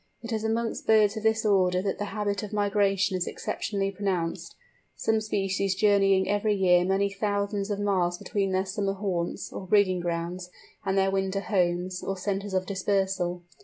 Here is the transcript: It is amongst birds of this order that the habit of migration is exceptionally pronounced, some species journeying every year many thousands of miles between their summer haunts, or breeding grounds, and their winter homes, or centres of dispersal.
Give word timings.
It 0.23 0.31
is 0.31 0.43
amongst 0.43 0.87
birds 0.87 1.15
of 1.15 1.21
this 1.21 1.45
order 1.45 1.79
that 1.83 1.99
the 1.99 2.05
habit 2.05 2.41
of 2.41 2.51
migration 2.51 3.15
is 3.15 3.27
exceptionally 3.27 3.91
pronounced, 3.91 4.55
some 4.95 5.21
species 5.21 5.75
journeying 5.75 6.27
every 6.27 6.55
year 6.55 6.83
many 6.85 7.07
thousands 7.07 7.69
of 7.69 7.79
miles 7.79 8.17
between 8.17 8.51
their 8.51 8.65
summer 8.65 8.93
haunts, 8.93 9.53
or 9.53 9.67
breeding 9.67 9.99
grounds, 9.99 10.49
and 10.83 10.97
their 10.97 11.11
winter 11.11 11.41
homes, 11.41 12.01
or 12.01 12.17
centres 12.17 12.55
of 12.55 12.65
dispersal. 12.65 13.43